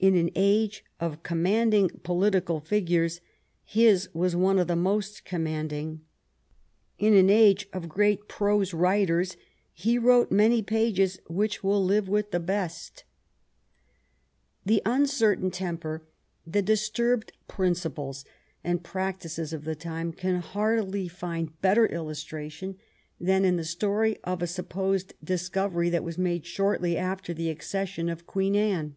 In 0.00 0.16
an 0.16 0.30
age 0.34 0.84
of 1.00 1.22
commanding 1.22 1.88
political 2.02 2.58
figures 2.60 3.20
his 3.64 4.12
was 4.12 4.36
one 4.36 4.58
of 4.58 4.66
the 4.66 4.74
most 4.76 5.24
commanding; 5.24 6.02
in 6.98 7.14
an 7.14 7.30
age 7.30 7.68
of 7.72 7.88
great 7.88 8.28
prose 8.28 8.74
writers 8.74 9.36
he 9.72 9.96
wrote 9.96 10.30
many 10.32 10.60
pages 10.60 11.20
which 11.28 11.62
will 11.62 11.82
live 11.82 12.06
with 12.08 12.32
the 12.32 12.40
best. 12.40 13.04
68 14.64 14.66
THOSE 14.66 14.72
AROUND 14.72 14.82
QUEEN 14.84 14.94
ANNE 14.94 14.98
The 14.98 15.00
uncertain 15.02 15.50
temper, 15.52 16.02
the 16.46 16.60
disturbed 16.60 17.32
principles 17.48 18.24
and 18.62 18.82
practices 18.84 19.52
of 19.54 19.64
the 19.64 19.76
time, 19.76 20.12
can 20.12 20.40
hardly 20.40 21.08
find 21.08 21.58
better 21.62 21.88
illustra* 21.88 22.50
tion 22.50 22.76
than 23.20 23.44
in 23.46 23.56
the 23.56 23.64
story 23.64 24.18
of 24.24 24.42
a 24.42 24.48
supposed 24.48 25.14
discovery 25.22 25.88
that 25.90 26.04
was 26.04 26.18
made 26.18 26.44
shortly 26.44 26.98
after 26.98 27.32
the 27.32 27.48
accession 27.48 28.08
of 28.10 28.26
Queen 28.26 28.56
Anne. 28.56 28.96